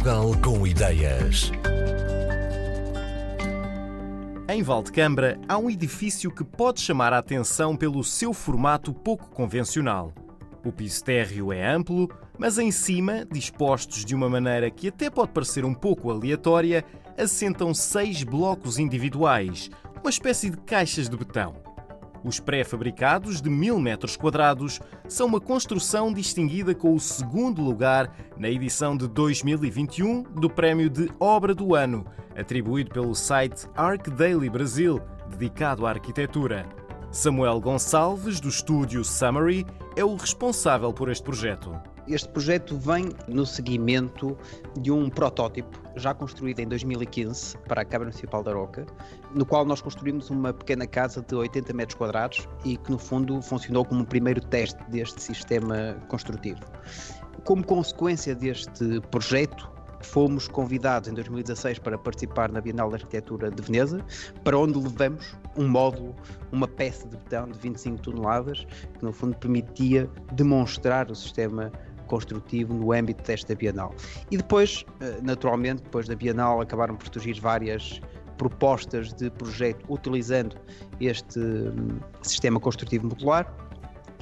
[0.00, 1.52] Portugal com ideias.
[4.48, 10.14] Em Valdecambra há um edifício que pode chamar a atenção pelo seu formato pouco convencional.
[10.64, 12.08] O piso térreo é amplo,
[12.38, 16.82] mas em cima, dispostos de uma maneira que até pode parecer um pouco aleatória,
[17.18, 19.68] assentam seis blocos individuais,
[20.00, 21.69] uma espécie de caixas de betão.
[22.22, 28.48] Os pré-fabricados, de mil metros quadrados, são uma construção distinguida com o segundo lugar na
[28.48, 32.04] edição de 2021 do Prémio de Obra do Ano,
[32.36, 35.00] atribuído pelo site Arc Daily Brasil,
[35.30, 36.79] dedicado à arquitetura.
[37.12, 41.76] Samuel Gonçalves, do estúdio Summary, é o responsável por este projeto.
[42.06, 44.38] Este projeto vem no seguimento
[44.78, 48.86] de um protótipo já construído em 2015 para a Câmara Municipal da Roca,
[49.34, 53.42] no qual nós construímos uma pequena casa de 80 metros quadrados e que, no fundo,
[53.42, 56.60] funcionou como um primeiro teste deste sistema construtivo.
[57.42, 59.68] Como consequência deste projeto,
[60.02, 64.04] fomos convidados em 2016 para participar na Bienal de Arquitetura de Veneza,
[64.44, 66.14] para onde levamos um módulo,
[66.52, 68.66] uma peça de betão de 25 toneladas,
[68.98, 71.70] que no fundo permitia demonstrar o sistema
[72.06, 73.94] construtivo no âmbito desta Bienal.
[74.30, 78.00] E depois, eh, naturalmente, depois da Bienal, acabaram por surgir várias
[78.36, 80.56] propostas de projeto utilizando
[80.98, 83.54] este hum, sistema construtivo modular.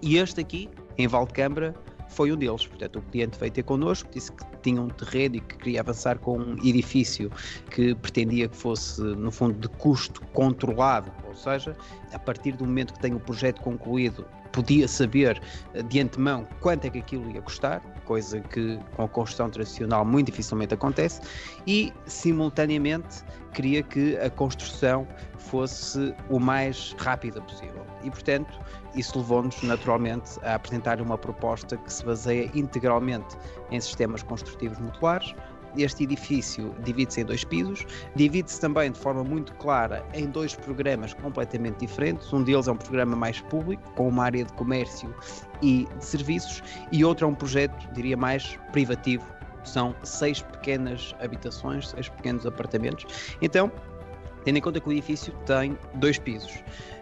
[0.00, 1.74] E este aqui, em Valdecambra,
[2.08, 2.66] foi um deles.
[2.66, 6.18] Portanto, o cliente veio ter connosco, disse que tinha um terreno e que queria avançar
[6.18, 7.30] com um edifício
[7.70, 11.76] que pretendia que fosse, no fundo, de custo controlado, ou seja,
[12.12, 15.42] a partir do momento que tem o projeto concluído, podia saber
[15.74, 20.04] eh, de antemão quanto é que aquilo ia custar, coisa que com a construção tradicional
[20.04, 21.20] muito dificilmente acontece,
[21.66, 25.06] e simultaneamente queria que a construção
[25.38, 27.84] fosse o mais rápida possível.
[28.04, 28.60] E portanto,
[28.94, 33.36] isso levou-nos naturalmente a apresentar uma proposta que se baseia integralmente
[33.70, 35.34] em sistemas construtivos modulares,
[35.76, 41.14] este edifício divide-se em dois pisos, divide-se também de forma muito clara em dois programas
[41.14, 42.32] completamente diferentes.
[42.32, 45.12] Um deles é um programa mais público, com uma área de comércio
[45.62, 46.62] e de serviços,
[46.92, 49.24] e outro é um projeto, diria mais privativo.
[49.64, 53.34] São seis pequenas habitações, seis pequenos apartamentos.
[53.40, 53.72] Então,
[54.44, 56.52] tendo em conta que o edifício tem dois pisos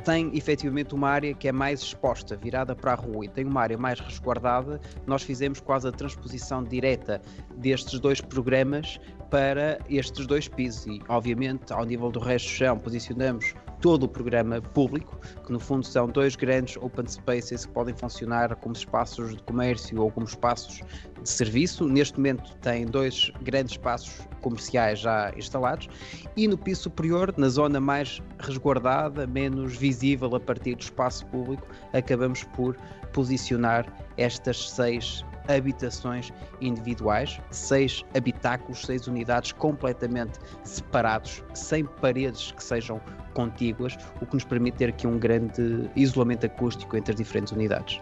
[0.00, 3.60] tem efetivamente uma área que é mais exposta, virada para a rua, e tem uma
[3.60, 4.80] área mais resguardada.
[5.06, 7.20] Nós fizemos quase a transposição direta
[7.56, 12.78] destes dois programas para estes dois pisos e, obviamente, ao nível do resto do chão,
[12.78, 17.94] posicionamos todo o programa público, que no fundo são dois grandes open spaces que podem
[17.94, 20.80] funcionar como espaços de comércio ou como espaços
[21.22, 21.88] de serviço.
[21.88, 25.88] Neste momento tem dois grandes espaços comerciais já instalados
[26.36, 31.66] e no piso superior, na zona mais resguardada, menos visível a partir do espaço público,
[31.92, 32.76] acabamos por
[33.12, 33.86] posicionar
[34.16, 36.30] estas seis habitações
[36.60, 44.44] individuais, seis habitáculos, seis unidades completamente separados, sem paredes que sejam contíguas, o que nos
[44.44, 48.00] permite ter aqui um grande isolamento acústico entre as diferentes unidades.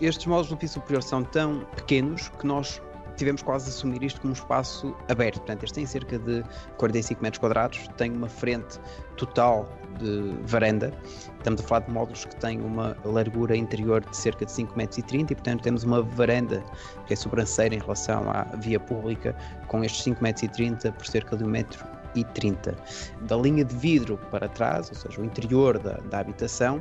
[0.00, 2.80] Estes módulos do piso superior são tão pequenos que nós
[3.18, 5.38] tivemos quase a assumir isto como um espaço aberto.
[5.38, 6.42] Portanto, este tem cerca de
[6.78, 8.78] 45 metros quadrados, tem uma frente
[9.16, 9.68] total
[9.98, 10.92] de varanda.
[11.36, 15.12] Estamos a falar de módulos que têm uma largura interior de cerca de 5,30 metros
[15.12, 16.62] e, portanto, temos uma varanda
[17.06, 19.34] que é sobranceira em relação à via pública
[19.66, 22.76] com estes 5,30 metros por cerca de 1 metro e 30.
[23.22, 26.80] Da linha de vidro para trás, ou seja, o interior da, da habitação,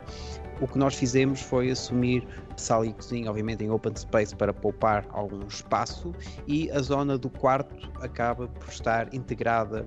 [0.59, 5.05] o que nós fizemos foi assumir sala e cozinha, obviamente em open space para poupar
[5.11, 6.13] algum espaço,
[6.47, 9.85] e a zona do quarto acaba por estar integrada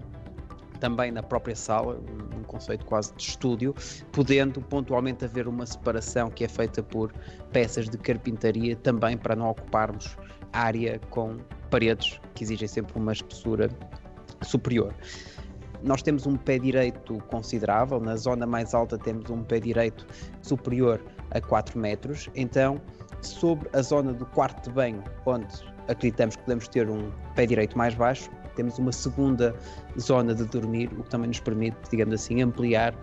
[0.78, 2.00] também na própria sala,
[2.34, 3.74] um conceito quase de estúdio,
[4.10, 7.12] podendo pontualmente haver uma separação que é feita por
[7.52, 10.16] peças de carpintaria, também para não ocuparmos
[10.52, 11.36] área com
[11.70, 13.68] paredes que exigem sempre uma espessura
[14.42, 14.94] superior.
[15.82, 20.06] Nós temos um pé direito considerável, na zona mais alta temos um pé direito
[20.42, 22.80] superior a 4 metros, então
[23.22, 25.46] sobre a zona do quarto de banho, onde
[25.88, 29.54] acreditamos que podemos ter um pé direito mais baixo, temos uma segunda
[29.98, 32.94] zona de dormir, o que também nos permite, digamos assim, ampliar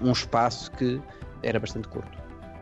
[0.00, 1.00] um espaço que
[1.42, 2.18] era bastante curto.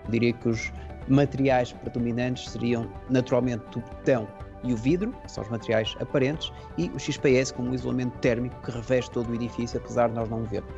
[0.09, 0.73] Diria que os
[1.09, 4.29] materiais predominantes seriam naturalmente o betão
[4.67, 8.57] e o vidro, que são os materiais aparentes, e o XPS como um isolamento térmico
[8.65, 10.75] que reveste todo o edifício, apesar de nós não o vermos.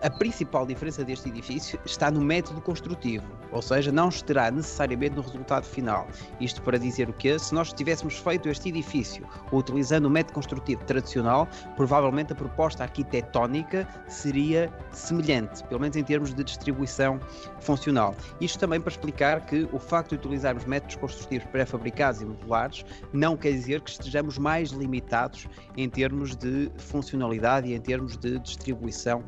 [0.00, 5.22] A principal diferença deste edifício está no método construtivo, ou seja, não estará necessariamente no
[5.22, 6.06] resultado final.
[6.40, 7.36] Isto para dizer o quê?
[7.36, 13.88] Se nós tivéssemos feito este edifício utilizando o método construtivo tradicional, provavelmente a proposta arquitetónica
[14.06, 17.18] seria semelhante, pelo menos em termos de distribuição
[17.58, 18.14] funcional.
[18.40, 23.36] Isto também para explicar que o facto de utilizarmos métodos construtivos pré-fabricados e modulares não
[23.36, 29.24] quer dizer que estejamos mais limitados em termos de funcionalidade e em termos de distribuição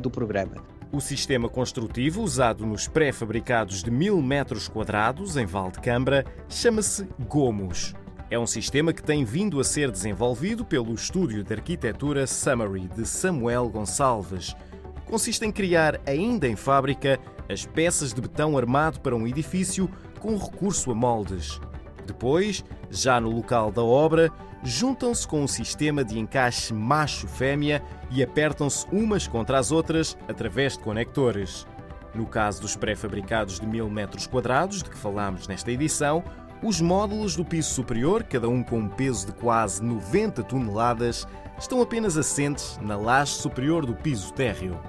[0.00, 0.62] do programa.
[0.92, 7.94] O sistema construtivo usado nos pré-fabricados de mil metros quadrados em Valdecambra chama-se GOMOS.
[8.30, 13.06] É um sistema que tem vindo a ser desenvolvido pelo Estúdio de Arquitetura Summary de
[13.06, 14.54] Samuel Gonçalves.
[15.04, 17.18] Consiste em criar, ainda em fábrica,
[17.48, 21.60] as peças de betão armado para um edifício com recurso a moldes.
[22.06, 24.30] Depois, já no local da obra,
[24.62, 30.84] juntam-se com um sistema de encaixe macho-fêmea e apertam-se umas contra as outras através de
[30.84, 31.66] conectores.
[32.14, 36.22] No caso dos pré-fabricados de 1000 metros quadrados, de que falámos nesta edição,
[36.62, 41.26] os módulos do piso superior, cada um com um peso de quase 90 toneladas,
[41.58, 44.80] estão apenas assentes na laje superior do piso térreo.